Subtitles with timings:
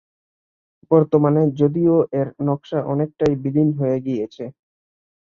[0.91, 4.43] বর্তমানে যদিও এর নকশা অনেকটাই বিলীন হয়ে গিয়েছে।